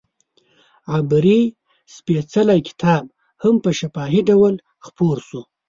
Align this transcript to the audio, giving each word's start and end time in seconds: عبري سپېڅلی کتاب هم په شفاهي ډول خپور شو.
عبري 0.95 1.41
سپېڅلی 1.95 2.59
کتاب 2.67 3.03
هم 3.43 3.55
په 3.63 3.69
شفاهي 3.79 4.21
ډول 4.29 4.53
خپور 4.85 5.17
شو. 5.27 5.41